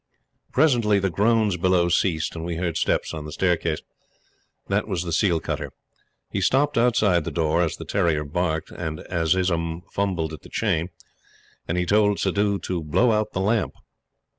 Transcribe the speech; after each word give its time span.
Presently, 0.51 0.97
the 0.97 1.11
groans 1.11 1.57
below 1.57 1.87
ceased, 1.87 2.35
and 2.35 2.43
we 2.43 2.55
heard 2.55 2.75
steps 2.75 3.13
on 3.13 3.25
the 3.25 3.31
staircase. 3.31 3.83
That 4.67 4.87
was 4.87 5.03
the 5.03 5.13
seal 5.13 5.39
cutter. 5.39 5.73
He 6.31 6.41
stopped 6.41 6.75
outside 6.75 7.23
the 7.23 7.29
door 7.29 7.61
as 7.61 7.77
the 7.77 7.85
terrier 7.85 8.23
barked 8.23 8.71
and 8.71 9.01
Azizun 9.11 9.83
fumbled 9.91 10.33
at 10.33 10.41
the 10.41 10.49
chain, 10.49 10.89
and 11.67 11.77
he 11.77 11.85
told 11.85 12.17
Suddhoo 12.17 12.57
to 12.63 12.81
blow 12.81 13.11
out 13.11 13.33
the 13.33 13.41
lamp. 13.41 13.75